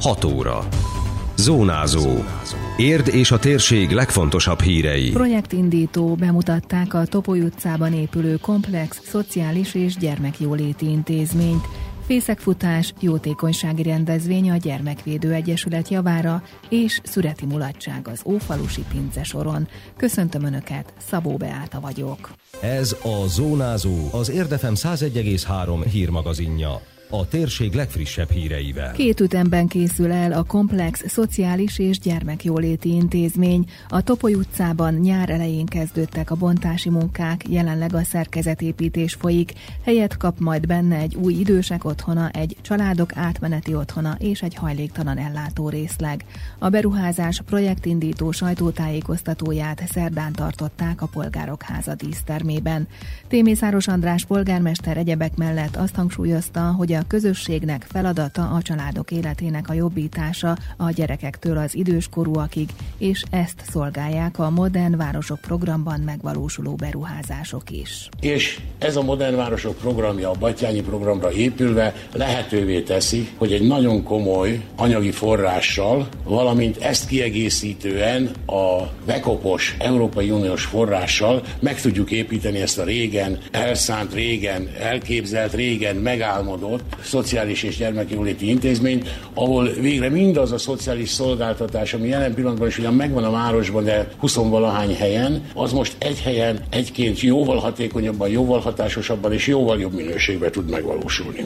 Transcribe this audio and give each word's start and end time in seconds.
6 0.00 0.24
óra. 0.24 0.68
Zónázó. 1.36 2.24
Érd 2.76 3.08
és 3.08 3.30
a 3.30 3.38
térség 3.38 3.90
legfontosabb 3.90 4.60
hírei. 4.60 5.10
Projektindító 5.10 6.14
bemutatták 6.14 6.94
a 6.94 7.06
Topoly 7.06 7.40
utcában 7.40 7.92
épülő 7.92 8.36
komplex 8.36 9.00
szociális 9.04 9.74
és 9.74 9.96
gyermekjóléti 9.96 10.90
intézményt. 10.90 11.64
Fészekfutás, 12.06 12.92
jótékonysági 13.00 13.82
rendezvény 13.82 14.50
a 14.50 14.56
Gyermekvédő 14.56 15.32
Egyesület 15.32 15.88
javára 15.88 16.42
és 16.68 17.00
szüreti 17.04 17.46
mulatság 17.46 18.08
az 18.08 18.22
Ófalusi 18.24 18.84
Pince 18.92 19.22
soron. 19.22 19.68
Köszöntöm 19.96 20.44
Önöket, 20.44 20.92
Szabó 21.08 21.36
Beáta 21.36 21.80
vagyok. 21.80 22.30
Ez 22.60 22.96
a 23.02 23.26
Zónázó, 23.26 24.08
az 24.12 24.30
Érdefem 24.30 24.74
101,3 24.74 25.84
hírmagazinja 25.90 26.80
a 27.10 27.28
térség 27.28 27.74
legfrissebb 27.74 28.30
híreivel. 28.30 28.92
Két 28.92 29.20
ütemben 29.20 29.66
készül 29.66 30.12
el 30.12 30.32
a 30.32 30.42
Komplex 30.42 31.04
Szociális 31.08 31.78
és 31.78 31.98
Gyermekjóléti 31.98 32.88
Intézmény. 32.88 33.64
A 33.88 34.02
Topoly 34.02 34.34
utcában 34.34 34.94
nyár 34.94 35.30
elején 35.30 35.66
kezdődtek 35.66 36.30
a 36.30 36.34
bontási 36.34 36.88
munkák, 36.88 37.48
jelenleg 37.48 37.94
a 37.94 38.02
szerkezetépítés 38.02 39.14
folyik. 39.14 39.52
Helyet 39.84 40.16
kap 40.16 40.38
majd 40.38 40.66
benne 40.66 40.96
egy 40.96 41.14
új 41.14 41.34
idősek 41.34 41.84
otthona, 41.84 42.28
egy 42.28 42.56
családok 42.62 43.16
átmeneti 43.16 43.74
otthona 43.74 44.16
és 44.18 44.42
egy 44.42 44.54
hajléktalan 44.54 45.18
ellátó 45.18 45.68
részleg. 45.68 46.24
A 46.58 46.68
beruházás 46.68 47.42
projektindító 47.46 48.30
sajtótájékoztatóját 48.30 49.82
szerdán 49.92 50.32
tartották 50.32 51.02
a 51.02 51.06
Polgárok 51.06 51.62
Háza 51.62 51.94
dísztermében. 51.94 52.88
Témészáros 53.28 53.88
András 53.88 54.24
polgármester 54.24 54.96
egyebek 54.96 55.36
mellett 55.36 55.76
azt 55.76 55.94
hangsúlyozta, 55.94 56.60
hogy 56.60 56.92
a 56.92 56.99
a 57.00 57.04
közösségnek 57.08 57.86
feladata 57.88 58.42
a 58.42 58.62
családok 58.62 59.10
életének 59.10 59.68
a 59.68 59.72
jobbítása 59.72 60.56
a 60.76 60.90
gyerekektől 60.90 61.58
az 61.58 61.74
időskorúakig, 61.74 62.68
és 62.98 63.22
ezt 63.30 63.62
szolgálják 63.70 64.38
a 64.38 64.50
Modern 64.50 64.96
Városok 64.96 65.40
programban 65.40 66.00
megvalósuló 66.00 66.74
beruházások 66.74 67.70
is. 67.70 68.08
És 68.20 68.60
ez 68.78 68.96
a 68.96 69.02
Modern 69.02 69.36
Városok 69.36 69.76
programja 69.76 70.30
a 70.30 70.38
Batyányi 70.38 70.80
programra 70.80 71.32
épülve 71.32 71.94
lehetővé 72.12 72.80
teszi, 72.80 73.28
hogy 73.36 73.52
egy 73.52 73.66
nagyon 73.66 74.02
komoly 74.02 74.64
anyagi 74.76 75.10
forrással, 75.10 76.08
valamint 76.24 76.76
ezt 76.76 77.06
kiegészítően 77.06 78.30
a 78.46 78.82
bekopos 79.06 79.76
Európai 79.78 80.30
Uniós 80.30 80.64
forrással 80.64 81.42
meg 81.60 81.80
tudjuk 81.80 82.10
építeni 82.10 82.60
ezt 82.60 82.78
a 82.78 82.84
régen 82.84 83.38
elszánt, 83.50 84.14
régen 84.14 84.68
elképzelt, 84.80 85.54
régen 85.54 85.96
megálmodott 85.96 86.89
szociális 87.02 87.62
és 87.62 87.76
gyermekjóléti 87.76 88.48
intézményt, 88.48 89.08
ahol 89.34 89.68
végre 89.68 90.08
mindaz 90.08 90.52
a 90.52 90.58
szociális 90.58 91.10
szolgáltatás, 91.10 91.94
ami 91.94 92.08
jelen 92.08 92.34
pillanatban 92.34 92.68
is 92.68 92.78
ugyan 92.78 92.94
megvan 92.94 93.24
a 93.24 93.30
városban, 93.30 93.84
de 93.84 94.08
20 94.18 94.34
valahány 94.34 94.94
helyen, 94.94 95.42
az 95.54 95.72
most 95.72 95.96
egy 95.98 96.20
helyen 96.20 96.60
egyként 96.70 97.20
jóval 97.20 97.58
hatékonyabban, 97.58 98.28
jóval 98.28 98.60
hatásosabban 98.60 99.32
és 99.32 99.46
jóval 99.46 99.80
jobb 99.80 99.94
minőségben 99.94 100.52
tud 100.52 100.70
megvalósulni. 100.70 101.44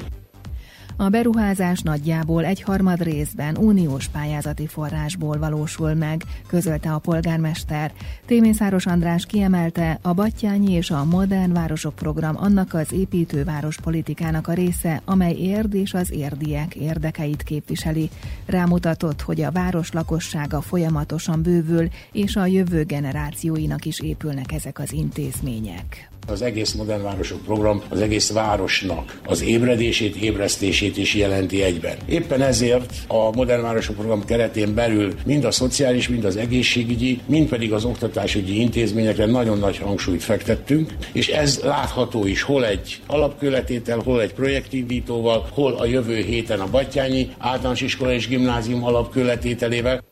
A 0.96 1.08
beruházás 1.08 1.80
nagyjából 1.80 2.44
egy 2.44 2.62
harmad 2.62 3.02
részben 3.02 3.56
uniós 3.56 4.08
pályázati 4.08 4.66
forrásból 4.66 5.38
valósul 5.38 5.94
meg, 5.94 6.22
közölte 6.46 6.92
a 6.92 6.98
polgármester. 6.98 7.92
Témészáros 8.26 8.86
András 8.86 9.26
kiemelte, 9.26 9.98
a 10.02 10.12
Battyányi 10.12 10.72
és 10.72 10.90
a 10.90 11.04
Modern 11.04 11.52
Városok 11.52 11.94
Program 11.94 12.36
annak 12.38 12.74
az 12.74 12.92
építőváros 12.92 13.80
politikának 13.80 14.48
a 14.48 14.52
része, 14.52 15.02
amely 15.04 15.34
érd 15.34 15.74
és 15.74 15.94
az 15.94 16.12
érdiek 16.12 16.74
érdekeit 16.74 17.42
képviseli. 17.42 18.10
Rámutatott, 18.46 19.20
hogy 19.20 19.40
a 19.40 19.50
város 19.50 19.92
lakossága 19.92 20.60
folyamatosan 20.60 21.42
bővül, 21.42 21.88
és 22.12 22.36
a 22.36 22.46
jövő 22.46 22.84
generációinak 22.84 23.84
is 23.84 24.00
épülnek 24.00 24.52
ezek 24.52 24.78
az 24.78 24.92
intézmények. 24.92 26.12
Az 26.26 26.42
egész 26.42 26.72
Modern 26.72 27.02
Városok 27.02 27.42
program 27.42 27.82
az 27.88 28.00
egész 28.00 28.32
városnak 28.32 29.20
az 29.26 29.42
ébredését, 29.42 30.16
ébresztését 30.16 30.96
is 30.96 31.14
jelenti 31.14 31.62
egyben. 31.62 31.96
Éppen 32.06 32.42
ezért 32.42 32.92
a 33.06 33.30
Modern 33.36 33.62
Városok 33.62 33.94
program 33.94 34.24
keretén 34.24 34.74
belül 34.74 35.14
mind 35.26 35.44
a 35.44 35.50
szociális, 35.50 36.08
mind 36.08 36.24
az 36.24 36.36
egészségügyi, 36.36 37.20
mind 37.26 37.48
pedig 37.48 37.72
az 37.72 37.84
oktatásügyi 37.84 38.60
intézményekre 38.60 39.26
nagyon 39.26 39.58
nagy 39.58 39.78
hangsúlyt 39.78 40.22
fektettünk, 40.22 40.92
és 41.12 41.28
ez 41.28 41.60
látható 41.62 42.26
is 42.26 42.42
hol 42.42 42.66
egy 42.66 43.00
alapköletétel, 43.06 43.98
hol 43.98 44.20
egy 44.20 44.32
projektindítóval, 44.32 45.48
hol 45.50 45.72
a 45.72 45.86
jövő 45.86 46.16
héten 46.16 46.60
a 46.60 46.70
Battyányi 46.70 47.28
általános 47.38 47.80
iskola 47.80 48.12
és 48.12 48.28
gimnázium 48.28 48.84
alapköletételével. 48.84 50.02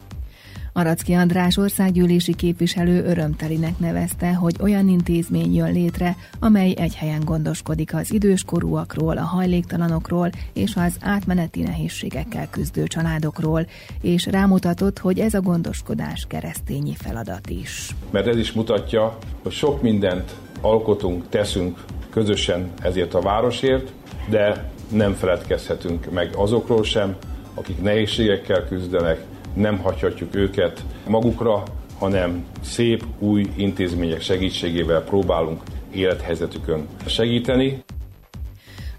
Aracki 0.75 1.13
András 1.13 1.57
országgyűlési 1.57 2.35
képviselő 2.35 3.05
örömtelinek 3.05 3.79
nevezte, 3.79 4.35
hogy 4.35 4.55
olyan 4.61 4.89
intézmény 4.89 5.55
jön 5.55 5.73
létre, 5.73 6.17
amely 6.41 6.75
egy 6.77 6.95
helyen 6.95 7.21
gondoskodik 7.25 7.95
az 7.95 8.13
időskorúakról, 8.13 9.19
a 9.19 9.23
hajléktalanokról 9.23 10.31
és 10.53 10.77
az 10.77 10.97
átmeneti 11.01 11.63
nehézségekkel 11.63 12.51
küzdő 12.51 12.87
családokról, 12.87 13.67
és 14.01 14.27
rámutatott, 14.27 14.99
hogy 14.99 15.19
ez 15.19 15.35
a 15.35 15.41
gondoskodás 15.41 16.25
keresztényi 16.29 16.95
feladat 16.95 17.51
is. 17.51 17.91
Mert 18.11 18.27
ez 18.27 18.37
is 18.37 18.53
mutatja, 18.53 19.19
hogy 19.43 19.53
sok 19.53 19.83
mindent 19.83 20.35
alkotunk, 20.61 21.29
teszünk 21.29 21.85
közösen 22.11 22.71
ezért 22.83 23.15
a 23.15 23.21
városért, 23.21 23.93
de 24.29 24.71
nem 24.89 25.13
feledkezhetünk 25.15 26.11
meg 26.11 26.35
azokról 26.37 26.85
sem, 26.85 27.17
akik 27.55 27.83
nehézségekkel 27.83 28.65
küzdenek, 28.65 29.25
nem 29.55 29.79
hagyhatjuk 29.79 30.35
őket 30.35 30.85
magukra, 31.09 31.63
hanem 31.99 32.45
szép 32.63 33.05
új 33.19 33.47
intézmények 33.57 34.21
segítségével 34.21 35.03
próbálunk 35.03 35.63
élethelyzetükön 35.93 36.87
segíteni. 37.07 37.83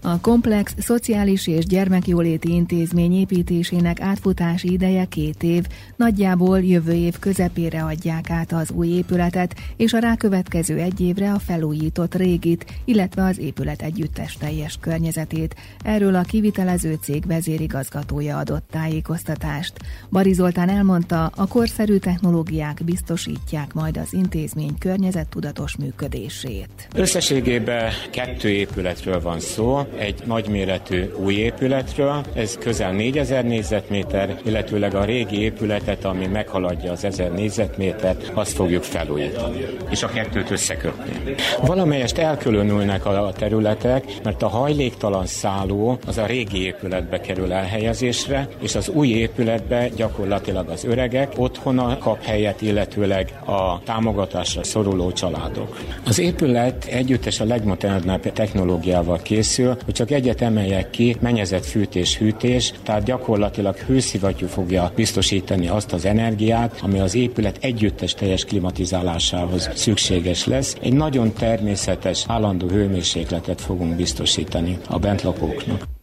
A 0.06 0.20
komplex 0.20 0.74
szociális 0.78 1.46
és 1.46 1.66
gyermekjóléti 1.66 2.52
intézmény 2.52 3.12
építésének 3.12 4.00
átfutási 4.00 4.72
ideje 4.72 5.04
két 5.04 5.42
év, 5.42 5.64
nagyjából 5.96 6.60
jövő 6.60 6.92
év 6.92 7.18
közepére 7.18 7.82
adják 7.82 8.30
át 8.30 8.52
az 8.52 8.70
új 8.70 8.88
épületet, 8.88 9.54
és 9.76 9.92
a 9.92 9.98
rákövetkező 9.98 10.78
egy 10.78 11.00
évre 11.00 11.32
a 11.32 11.38
felújított 11.38 12.14
régit, 12.14 12.64
illetve 12.84 13.24
az 13.24 13.38
épület 13.38 13.82
együttes 13.82 14.36
teljes 14.36 14.76
környezetét. 14.80 15.54
Erről 15.84 16.14
a 16.14 16.22
kivitelező 16.22 16.98
cég 17.02 17.26
vezérigazgatója 17.26 18.38
adott 18.38 18.68
tájékoztatást. 18.70 19.72
Bari 20.10 20.32
Zoltán 20.32 20.68
elmondta, 20.68 21.32
a 21.36 21.46
korszerű 21.46 21.96
technológiák 21.96 22.80
biztosítják 22.84 23.72
majd 23.72 23.96
az 23.96 24.12
intézmény 24.12 24.78
környezettudatos 24.78 25.76
működését. 25.76 26.88
Összességében 26.94 27.92
kettő 28.10 28.48
épületről 28.48 29.20
van 29.20 29.40
szó 29.40 29.82
egy 29.98 30.22
nagyméretű 30.24 31.04
új 31.16 31.34
épületről, 31.34 32.24
ez 32.34 32.58
közel 32.58 32.92
4000 32.92 33.44
négyzetméter, 33.44 34.36
illetőleg 34.44 34.94
a 34.94 35.04
régi 35.04 35.40
épületet, 35.40 36.04
ami 36.04 36.26
meghaladja 36.26 36.92
az 36.92 37.04
1000 37.04 37.32
négyzetmétert, 37.32 38.30
azt 38.34 38.52
fogjuk 38.52 38.82
felújítani, 38.82 39.66
és 39.90 40.02
a 40.02 40.08
kettőt 40.08 40.50
összekötni. 40.50 41.34
Valamelyest 41.66 42.18
elkülönülnek 42.18 43.06
a 43.06 43.32
területek, 43.36 44.04
mert 44.22 44.42
a 44.42 44.48
hajléktalan 44.48 45.26
szálló 45.26 45.98
az 46.06 46.18
a 46.18 46.26
régi 46.26 46.64
épületbe 46.64 47.20
kerül 47.20 47.52
elhelyezésre, 47.52 48.48
és 48.60 48.74
az 48.74 48.88
új 48.88 49.08
épületbe 49.08 49.88
gyakorlatilag 49.96 50.68
az 50.68 50.84
öregek 50.84 51.32
otthona 51.36 51.98
kap 51.98 52.22
helyet, 52.22 52.62
illetőleg 52.62 53.38
a 53.44 53.82
támogatásra 53.84 54.64
szoruló 54.64 55.12
családok. 55.12 55.78
Az 56.06 56.18
épület 56.18 56.84
együttes 56.84 57.40
a 57.40 57.44
legmodernebb 57.44 58.32
technológiával 58.32 59.18
készül, 59.22 59.76
hogy 59.84 59.94
csak 59.94 60.10
egyet 60.10 60.40
emeljek 60.40 60.90
ki, 60.90 61.16
mennyezett 61.20 61.64
fűtés, 61.64 62.18
hűtés, 62.18 62.72
tehát 62.82 63.04
gyakorlatilag 63.04 63.76
hőszivattyú 63.76 64.46
fogja 64.46 64.92
biztosítani 64.94 65.68
azt 65.68 65.92
az 65.92 66.04
energiát, 66.04 66.80
ami 66.82 66.98
az 66.98 67.14
épület 67.14 67.58
együttes 67.60 68.14
teljes 68.14 68.44
klimatizálásához 68.44 69.70
szükséges 69.74 70.46
lesz. 70.46 70.76
Egy 70.82 70.92
nagyon 70.92 71.32
természetes, 71.32 72.24
állandó 72.28 72.68
hőmérsékletet 72.68 73.60
fogunk 73.60 73.96
biztosítani 73.96 74.78
a 74.88 74.98
bentlakóknak. 74.98 75.93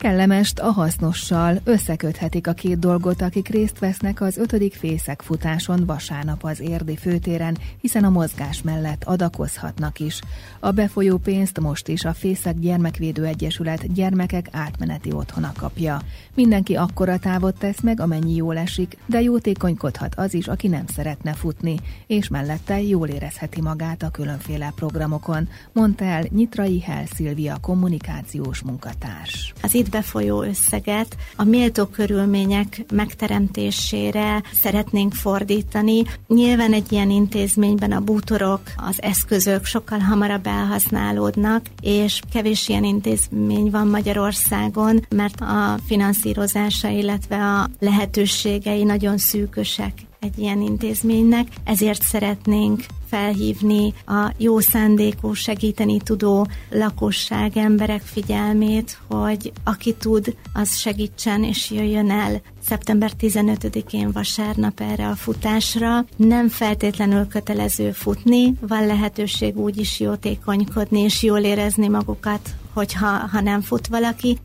Kellemest 0.00 0.58
a 0.58 0.70
hasznossal 0.70 1.60
összeköthetik 1.64 2.46
a 2.46 2.52
két 2.52 2.78
dolgot, 2.78 3.22
akik 3.22 3.48
részt 3.48 3.78
vesznek 3.78 4.20
az 4.20 4.36
ötödik 4.36 4.74
fészek 4.74 5.22
futáson 5.22 5.86
vasárnap 5.86 6.44
az 6.44 6.60
érdi 6.60 6.96
főtéren, 6.96 7.58
hiszen 7.80 8.04
a 8.04 8.10
mozgás 8.10 8.62
mellett 8.62 9.04
adakozhatnak 9.04 9.98
is. 9.98 10.20
A 10.60 10.70
befolyó 10.70 11.16
pénzt 11.16 11.60
most 11.60 11.88
is 11.88 12.04
a 12.04 12.12
Fészek 12.12 12.58
Gyermekvédő 12.58 13.24
Egyesület 13.24 13.92
gyermekek 13.92 14.48
átmeneti 14.52 15.12
otthona 15.12 15.52
kapja. 15.58 16.00
Mindenki 16.34 16.76
akkora 16.76 17.18
távot 17.18 17.58
tesz 17.58 17.80
meg, 17.80 18.00
amennyi 18.00 18.34
jól 18.34 18.56
esik, 18.56 18.96
de 19.06 19.20
jótékonykodhat 19.20 20.14
az 20.14 20.34
is, 20.34 20.48
aki 20.48 20.68
nem 20.68 20.84
szeretne 20.86 21.32
futni, 21.32 21.76
és 22.06 22.28
mellette 22.28 22.82
jól 22.82 23.08
érezheti 23.08 23.60
magát 23.60 24.02
a 24.02 24.10
különféle 24.10 24.72
programokon, 24.76 25.48
mondta 25.72 26.04
el 26.04 26.24
Nyitrai 26.30 26.80
Hel 26.80 27.06
Szilvia 27.06 27.56
kommunikációs 27.60 28.62
munkatárs. 28.62 29.52
Az 29.62 29.74
befolyó 29.90 30.42
összeget 30.42 31.16
a 31.36 31.44
méltó 31.44 31.84
körülmények 31.84 32.84
megteremtésére 32.92 34.42
szeretnénk 34.52 35.14
fordítani. 35.14 36.02
Nyilván 36.26 36.72
egy 36.72 36.92
ilyen 36.92 37.10
intézményben 37.10 37.92
a 37.92 38.00
bútorok, 38.00 38.60
az 38.76 39.02
eszközök 39.02 39.64
sokkal 39.64 39.98
hamarabb 39.98 40.46
elhasználódnak, 40.46 41.66
és 41.82 42.20
kevés 42.32 42.68
ilyen 42.68 42.84
intézmény 42.84 43.70
van 43.70 43.86
Magyarországon, 43.86 45.06
mert 45.08 45.40
a 45.40 45.78
finanszírozása, 45.86 46.88
illetve 46.88 47.36
a 47.36 47.68
lehetőségei 47.78 48.84
nagyon 48.84 49.18
szűkösek 49.18 49.92
egy 50.20 50.38
ilyen 50.38 50.60
intézménynek, 50.60 51.46
ezért 51.64 52.02
szeretnénk 52.02 52.84
felhívni 53.08 53.94
a 54.06 54.32
jó 54.36 54.60
szándékú, 54.60 55.32
segíteni 55.32 56.00
tudó 56.00 56.46
lakosság, 56.70 57.56
emberek 57.56 58.02
figyelmét, 58.02 58.98
hogy 59.08 59.52
aki 59.64 59.94
tud, 59.94 60.36
az 60.52 60.76
segítsen 60.76 61.44
és 61.44 61.70
jöjjön 61.70 62.10
el 62.10 62.40
szeptember 62.66 63.10
15-én 63.20 64.12
vasárnap 64.12 64.80
erre 64.80 65.08
a 65.08 65.14
futásra. 65.14 66.04
Nem 66.16 66.48
feltétlenül 66.48 67.26
kötelező 67.26 67.92
futni, 67.92 68.54
van 68.60 68.86
lehetőség 68.86 69.56
úgy 69.56 69.78
is 69.78 70.00
jótékonykodni 70.00 71.00
és 71.00 71.22
jól 71.22 71.40
érezni 71.40 71.88
magukat, 71.88 72.48
hogyha 72.72 73.06
ha 73.06 73.40
nem 73.40 73.60
fut 73.60 73.86
valaki. 73.86 74.38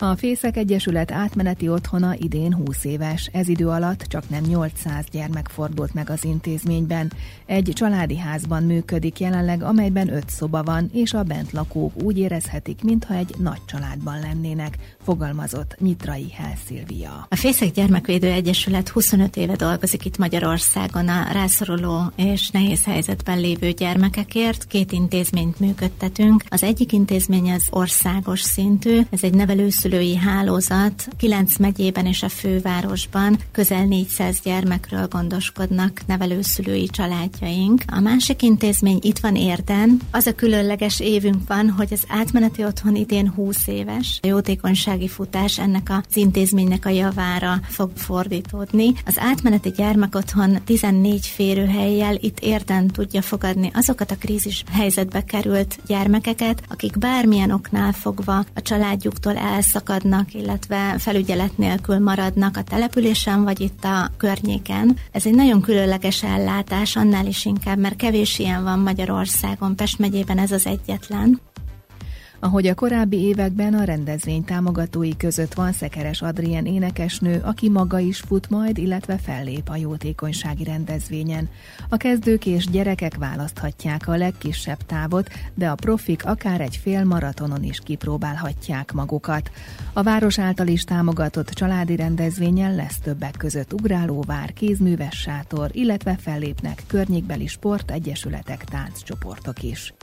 A 0.00 0.16
Fészek 0.16 0.56
Egyesület 0.56 1.12
átmeneti 1.12 1.68
otthona 1.68 2.14
idén 2.18 2.54
20 2.54 2.84
éves. 2.84 3.30
Ez 3.32 3.48
idő 3.48 3.68
alatt 3.68 4.02
csak 4.02 4.28
nem 4.28 4.42
800 4.42 5.04
gyermek 5.10 5.48
fordult 5.48 5.94
meg 5.94 6.10
az 6.10 6.24
intézményben. 6.24 7.12
Egy 7.46 7.70
családi 7.74 8.18
házban 8.18 8.62
működik 8.62 9.20
jelenleg, 9.20 9.62
amelyben 9.62 10.12
öt 10.12 10.28
szoba 10.28 10.62
van, 10.62 10.90
és 10.92 11.12
a 11.12 11.22
bent 11.22 11.52
lakók 11.52 12.02
úgy 12.02 12.18
érezhetik, 12.18 12.82
mintha 12.82 13.14
egy 13.14 13.34
nagy 13.38 13.64
családban 13.66 14.20
lennének, 14.20 14.78
fogalmazott 15.02 15.76
Nyitrai 15.78 16.30
Helszilvia. 16.32 17.26
A 17.28 17.36
Fészek 17.36 17.70
Gyermekvédő 17.70 18.30
Egyesület 18.30 18.88
25 18.88 19.36
éve 19.36 19.56
dolgozik 19.56 20.04
itt 20.04 20.18
Magyarországon 20.18 21.08
a 21.08 21.32
rászoruló 21.32 22.12
és 22.16 22.50
nehéz 22.50 22.84
helyzetben 22.84 23.40
lévő 23.40 23.70
gyermekekért. 23.70 24.66
Két 24.66 24.92
intézményt 24.92 25.60
működtetünk. 25.60 26.44
Az 26.48 26.62
egyik 26.62 26.92
intézmény 26.92 27.50
az 27.50 27.66
országos 27.70 28.40
szintű, 28.40 29.00
ez 29.10 29.22
egy 29.22 29.34
nevelőszülő 29.34 29.86
szülői 29.88 30.16
hálózat 30.16 31.08
9 31.16 31.56
megyében 31.56 32.06
és 32.06 32.22
a 32.22 32.28
fővárosban 32.28 33.38
közel 33.52 33.84
400 33.84 34.40
gyermekről 34.44 35.06
gondoskodnak 35.06 36.00
nevelőszülői 36.06 36.88
családjaink. 36.88 37.82
A 37.86 38.00
másik 38.00 38.42
intézmény 38.42 38.98
itt 39.02 39.18
van 39.18 39.36
Érden. 39.36 40.00
Az 40.10 40.26
a 40.26 40.34
különleges 40.34 41.00
évünk 41.00 41.48
van, 41.48 41.70
hogy 41.70 41.92
az 41.92 42.04
átmeneti 42.08 42.64
otthon 42.64 42.96
idén 42.96 43.30
20 43.30 43.66
éves. 43.66 44.18
A 44.22 44.26
jótékonysági 44.26 45.08
futás 45.08 45.58
ennek 45.58 45.90
az 45.90 46.16
intézménynek 46.16 46.84
a 46.84 46.88
javára 46.88 47.60
fog 47.62 47.90
fordítódni. 47.94 48.92
Az 49.06 49.18
átmeneti 49.18 49.70
gyermekotthon 49.70 50.58
14 50.64 51.26
férőhelyjel 51.26 52.14
itt 52.20 52.40
Érden 52.40 52.86
tudja 52.86 53.22
fogadni 53.22 53.70
azokat 53.74 54.10
a 54.10 54.16
krízis 54.18 54.64
helyzetbe 54.70 55.24
került 55.24 55.78
gyermekeket, 55.86 56.62
akik 56.68 56.98
bármilyen 56.98 57.50
oknál 57.50 57.92
fogva 57.92 58.44
a 58.54 58.62
családjuktól 58.62 59.36
elszakadnak 59.36 59.76
elszakadnak, 59.78 60.34
illetve 60.34 60.94
felügyelet 60.98 61.58
nélkül 61.58 61.98
maradnak 61.98 62.56
a 62.56 62.62
településen 62.62 63.44
vagy 63.44 63.60
itt 63.60 63.84
a 63.84 64.10
környéken. 64.16 64.96
Ez 65.12 65.26
egy 65.26 65.34
nagyon 65.34 65.60
különleges 65.60 66.22
ellátás, 66.22 66.96
annál 66.96 67.26
is 67.26 67.44
inkább, 67.44 67.78
mert 67.78 67.96
kevés 67.96 68.38
ilyen 68.38 68.62
van 68.62 68.78
Magyarországon, 68.78 69.76
Pest 69.76 69.98
megyében 69.98 70.38
ez 70.38 70.52
az 70.52 70.66
egyetlen. 70.66 71.40
Ahogy 72.40 72.66
a 72.66 72.74
korábbi 72.74 73.16
években 73.16 73.74
a 73.74 73.84
rendezvény 73.84 74.44
támogatói 74.44 75.16
között 75.16 75.54
van 75.54 75.72
Szekeres 75.72 76.22
Adrien 76.22 76.66
énekesnő, 76.66 77.40
aki 77.44 77.68
maga 77.68 77.98
is 77.98 78.20
fut 78.20 78.50
majd, 78.50 78.78
illetve 78.78 79.18
fellép 79.18 79.68
a 79.68 79.76
jótékonysági 79.76 80.64
rendezvényen. 80.64 81.48
A 81.88 81.96
kezdők 81.96 82.46
és 82.46 82.66
gyerekek 82.66 83.16
választhatják 83.16 84.08
a 84.08 84.16
legkisebb 84.16 84.78
távot, 84.86 85.28
de 85.54 85.68
a 85.68 85.74
profik 85.74 86.26
akár 86.26 86.60
egy 86.60 86.76
fél 86.76 87.04
maratonon 87.04 87.62
is 87.62 87.78
kipróbálhatják 87.84 88.92
magukat. 88.92 89.50
A 89.92 90.02
város 90.02 90.38
által 90.38 90.66
is 90.66 90.84
támogatott 90.84 91.48
családi 91.48 91.96
rendezvényen 91.96 92.74
lesz 92.74 92.98
többek 92.98 93.34
között 93.38 93.72
ugrálóvár, 93.72 94.52
kézműves 94.52 95.16
sátor, 95.16 95.70
illetve 95.72 96.16
fellépnek 96.20 96.82
környékbeli 96.86 97.46
sportegyesületek, 97.46 98.64
tánccsoportok 98.64 99.62
is. 99.62 99.94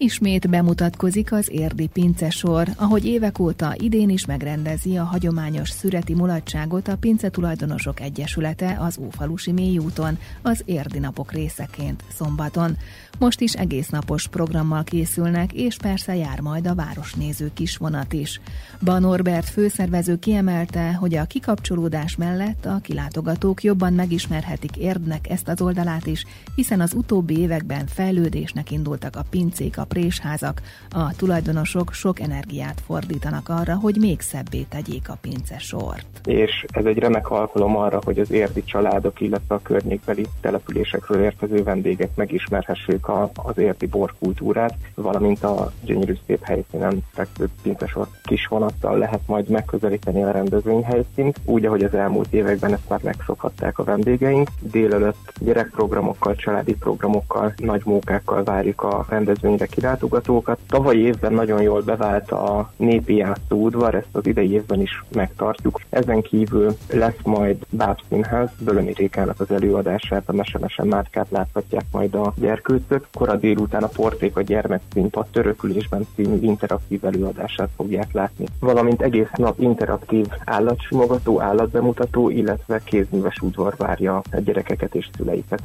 Ismét 0.00 0.48
bemutatkozik 0.48 1.32
az 1.32 1.48
érdi 1.50 1.86
pincesor, 1.86 2.68
ahogy 2.76 3.06
évek 3.06 3.38
óta 3.38 3.74
idén 3.78 4.08
is 4.08 4.26
megrendezi 4.26 4.96
a 4.96 5.04
hagyományos 5.04 5.70
szüreti 5.70 6.14
mulatságot 6.14 6.88
a 6.88 6.96
Pince 6.96 7.28
Tulajdonosok 7.28 8.00
Egyesülete 8.00 8.76
az 8.80 8.98
Ófalusi 8.98 9.52
mélyúton, 9.52 10.18
az 10.42 10.62
érdi 10.64 10.98
napok 10.98 11.32
részeként 11.32 12.04
szombaton. 12.16 12.76
Most 13.18 13.40
is 13.40 13.54
egész 13.54 13.88
napos 13.88 14.28
programmal 14.28 14.84
készülnek, 14.84 15.52
és 15.52 15.76
persze 15.76 16.16
jár 16.16 16.40
majd 16.40 16.66
a 16.66 16.74
városnéző 16.74 17.50
kisvonat 17.54 18.12
is. 18.12 18.40
Ban 18.84 19.00
Norbert 19.00 19.48
főszervező 19.48 20.18
kiemelte, 20.18 20.92
hogy 20.92 21.14
a 21.14 21.24
kikapcsolódás 21.24 22.16
mellett 22.16 22.66
a 22.66 22.78
kilátogatók 22.82 23.62
jobban 23.62 23.92
megismerhetik 23.92 24.76
érdnek 24.76 25.30
ezt 25.30 25.48
az 25.48 25.60
oldalát 25.60 26.06
is, 26.06 26.24
hiszen 26.54 26.80
az 26.80 26.94
utóbbi 26.94 27.38
években 27.38 27.86
fejlődésnek 27.86 28.70
indultak 28.70 29.16
a 29.16 29.24
pincék, 29.30 29.78
a 29.78 29.87
présházak, 29.88 30.60
a 30.90 31.16
tulajdonosok 31.16 31.92
sok 31.92 32.20
energiát 32.20 32.82
fordítanak 32.86 33.48
arra, 33.48 33.74
hogy 33.74 33.96
még 34.00 34.20
szebbé 34.20 34.62
tegyék 34.62 35.08
a 35.08 35.18
pince 35.20 35.58
sort. 35.58 36.06
És 36.24 36.64
ez 36.68 36.84
egy 36.84 36.98
remek 36.98 37.30
alkalom 37.30 37.76
arra, 37.76 38.00
hogy 38.04 38.18
az 38.18 38.30
érdi 38.30 38.64
családok, 38.64 39.20
illetve 39.20 39.54
a 39.54 39.62
környékbeli 39.62 40.26
településekről 40.40 41.22
érkező 41.22 41.62
vendégek 41.62 42.10
megismerhessék 42.14 43.08
a, 43.08 43.30
az 43.34 43.58
érdi 43.58 43.86
borkultúrát, 43.86 44.74
valamint 44.94 45.44
a 45.44 45.72
gyönyörű 45.84 46.14
szép 46.26 46.44
helyszínen 46.44 47.04
fekvő 47.12 47.48
pincesor 47.62 48.08
kis 48.22 48.46
vonattal 48.46 48.98
lehet 48.98 49.20
majd 49.26 49.48
megközelíteni 49.48 50.22
a 50.22 50.30
rendezvényhelyszínt, 50.30 51.40
úgy, 51.44 51.64
ahogy 51.64 51.84
az 51.84 51.94
elmúlt 51.94 52.32
években 52.32 52.72
ezt 52.72 52.88
már 52.88 53.00
megszokhatták 53.02 53.78
a 53.78 53.84
vendégeink. 53.84 54.48
Délelőtt 54.60 55.32
gyerekprogramokkal, 55.40 56.34
családi 56.34 56.74
programokkal, 56.74 57.54
nagy 57.56 57.82
mókákkal 57.84 58.44
várjuk 58.44 58.82
a 58.82 59.06
rendezvényre 59.08 59.66
kilátogatókat. 59.78 60.58
Tavalyi 60.66 61.00
évben 61.00 61.32
nagyon 61.32 61.62
jól 61.62 61.82
bevált 61.82 62.30
a 62.30 62.72
népi 62.76 63.16
játszóudvar, 63.16 63.94
ezt 63.94 64.08
az 64.12 64.26
idei 64.26 64.52
évben 64.52 64.80
is 64.80 65.04
megtartjuk. 65.14 65.80
Ezen 65.88 66.22
kívül 66.22 66.76
lesz 66.92 67.22
majd 67.22 67.56
bábszínház, 67.70 68.48
Bölömi 68.64 68.92
Rékának 68.96 69.40
az 69.40 69.50
előadását, 69.50 70.22
a 70.26 70.32
Mesemesen 70.32 70.86
Márkát 70.86 71.26
láthatják 71.30 71.84
majd 71.92 72.14
a 72.14 72.32
gyerkőcök. 72.36 73.06
Kora 73.12 73.36
délután 73.36 73.82
a 73.82 73.86
Porték 73.86 74.36
a 74.36 74.42
gyermekszint 74.42 75.16
a 75.16 75.26
törökülésben 75.30 76.06
című 76.14 76.38
interaktív 76.40 77.04
előadását 77.04 77.68
fogják 77.76 78.12
látni. 78.12 78.44
Valamint 78.60 79.02
egész 79.02 79.30
nap 79.36 79.60
interaktív 79.60 80.26
állatsimogató, 80.44 81.40
állatbemutató, 81.40 82.30
illetve 82.30 82.80
kézműves 82.84 83.40
udvar 83.40 83.74
várja 83.76 84.16
a 84.16 84.40
gyerekeket 84.44 84.94
és 84.94 85.08
szüleiket. 85.16 85.62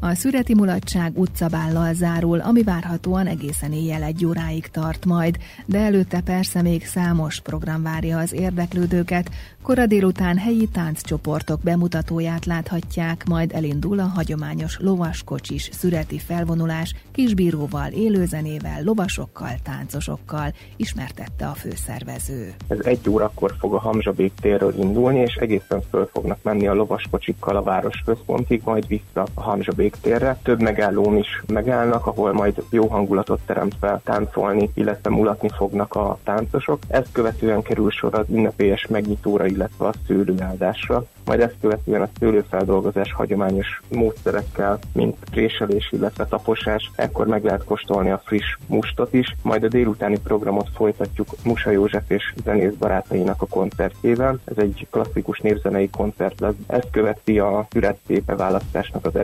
A 0.00 0.14
szüreti 0.14 0.54
mulatság 0.54 1.18
utcabállal 1.18 1.94
zárul, 1.94 2.40
ami 2.40 2.62
várhatóan 2.62 3.26
egészen 3.26 3.72
éjjel 3.72 4.02
egy 4.02 4.26
óráig 4.26 4.66
tart 4.66 5.04
majd, 5.04 5.38
de 5.66 5.78
előtte 5.78 6.20
persze 6.20 6.62
még 6.62 6.86
számos 6.86 7.40
program 7.40 7.82
várja 7.82 8.18
az 8.18 8.32
érdeklődőket. 8.32 9.30
Kora 9.62 9.86
délután 9.86 10.38
helyi 10.38 10.68
tánccsoportok 10.72 11.60
bemutatóját 11.60 12.46
láthatják, 12.46 13.24
majd 13.28 13.52
elindul 13.54 13.98
a 13.98 14.04
hagyományos 14.14 14.78
lovaskocsis 14.80 15.68
szüreti 15.72 16.18
felvonulás 16.18 16.94
kisbíróval, 17.12 17.90
élőzenével, 17.92 18.82
lovasokkal, 18.82 19.54
táncosokkal, 19.62 20.54
ismertette 20.76 21.46
a 21.46 21.54
főszervező. 21.54 22.54
Ez 22.68 22.78
egy 22.82 23.08
órakor 23.08 23.54
fog 23.58 23.74
a 23.74 23.78
Hamzsabék 23.78 24.32
térről 24.40 24.74
indulni, 24.78 25.18
és 25.18 25.34
egészen 25.34 25.82
föl 25.90 26.08
fognak 26.12 26.38
menni 26.42 26.66
a 26.66 26.74
lovaskocsikkal 26.74 27.56
a 27.56 27.62
városközpontig, 27.62 28.60
majd 28.64 28.86
vissza 28.86 29.26
a 29.34 29.40
Hamzsabék 29.40 29.93
térre. 30.00 30.38
Több 30.42 30.60
megállón 30.60 31.16
is 31.16 31.42
megállnak, 31.46 32.06
ahol 32.06 32.32
majd 32.32 32.62
jó 32.70 32.86
hangulatot 32.86 33.40
teremtve 33.46 34.00
táncolni, 34.04 34.70
illetve 34.74 35.10
mulatni 35.10 35.48
fognak 35.56 35.94
a 35.94 36.18
táncosok. 36.24 36.78
Ezt 36.88 37.12
követően 37.12 37.62
kerül 37.62 37.90
sor 37.90 38.14
az 38.14 38.26
ünnepélyes 38.28 38.86
megnyitóra, 38.86 39.46
illetve 39.46 39.86
a 39.86 39.92
szőlőáldásra. 40.06 41.04
majd 41.24 41.40
ezt 41.40 41.54
követően 41.60 42.02
a 42.02 42.08
szőlőfeldolgozás 42.18 43.12
hagyományos 43.12 43.82
módszerekkel, 43.88 44.78
mint 44.92 45.16
préselés, 45.30 45.92
illetve 45.92 46.26
taposás, 46.26 46.90
ekkor 46.96 47.26
meg 47.26 47.44
lehet 47.44 47.64
kóstolni 47.64 48.10
a 48.10 48.22
friss 48.24 48.56
mustot 48.66 49.12
is, 49.12 49.36
majd 49.42 49.64
a 49.64 49.68
délutáni 49.68 50.18
programot 50.18 50.68
folytatjuk 50.74 51.28
Musa 51.44 51.70
József 51.70 52.10
és 52.10 52.34
zenész 52.44 52.72
barátainak 52.72 53.42
a 53.42 53.46
koncertjével. 53.46 54.38
Ez 54.44 54.56
egy 54.56 54.86
klasszikus 54.90 55.40
népzenei 55.40 55.90
koncert 55.90 56.40
lesz. 56.40 56.54
Ezt 56.66 56.90
követi 56.90 57.38
a 57.38 57.66
születszépe 57.70 58.36
választásnak 58.36 59.06
az 59.06 59.14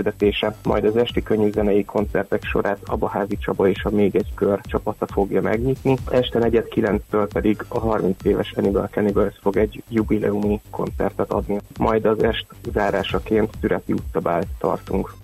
eredményhirdetése, 0.00 0.56
majd 0.62 0.84
az 0.84 0.96
esti 0.96 1.22
könnyűzenei 1.22 1.84
koncertek 1.84 2.44
sorát 2.44 2.78
Abaházi 2.84 3.38
Csaba 3.38 3.68
és 3.68 3.84
a 3.84 3.90
Még 3.90 4.16
egy 4.16 4.34
kör 4.34 4.60
csapata 4.62 5.06
fogja 5.06 5.40
megnyitni. 5.40 5.96
Este 6.10 6.38
negyed 6.38 6.68
kilenctől 6.68 7.28
pedig 7.28 7.64
a 7.68 7.78
30 7.78 8.24
éves 8.24 8.52
Hannibal 8.54 8.88
Cannibals 8.92 9.34
fog 9.40 9.56
egy 9.56 9.82
jubileumi 9.88 10.60
koncertet 10.70 11.30
adni. 11.30 11.60
Majd 11.78 12.04
az 12.04 12.22
est 12.22 12.46
zárásaként 12.72 13.50
Szüreti 13.60 13.92
utcabált 13.92 14.46
tartunk. 14.58 15.14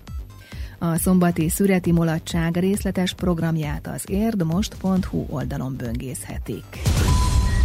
A 0.78 0.96
szombati 0.96 1.48
szüreti 1.48 1.92
mulatság 1.92 2.56
részletes 2.56 3.14
programját 3.14 3.86
az 3.86 4.04
érdmost.hu 4.08 5.26
oldalon 5.30 5.74
böngészhetik. 5.76 6.64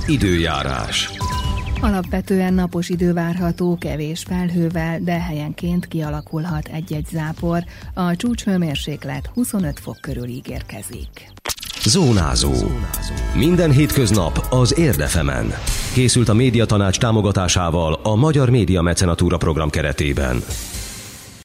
Időjárás. 0.08 1.10
Alapvetően 1.84 2.54
napos 2.54 2.90
idő 2.90 3.14
várható, 3.14 3.78
kevés 3.80 4.24
felhővel, 4.28 5.00
de 5.00 5.20
helyenként 5.22 5.88
kialakulhat 5.88 6.68
egy-egy 6.68 7.08
zápor. 7.12 7.64
A 7.94 8.16
csúcshőmérséklet 8.16 9.30
25 9.34 9.80
fok 9.80 9.98
körül 10.02 10.28
ígérkezik. 10.28 11.32
Zónázó. 11.86 12.54
Minden 13.36 13.72
hétköznap 13.72 14.46
az 14.50 14.78
Érdefemen. 14.78 15.54
Készült 15.94 16.30
a 16.30 16.34
médiatanács 16.34 17.00
támogatásával 17.00 18.00
a 18.04 18.16
Magyar 18.16 18.50
Média 18.50 18.82
Mecenatúra 18.82 19.38
program 19.38 19.70
keretében. 19.70 20.42